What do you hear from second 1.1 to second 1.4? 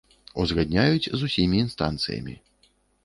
з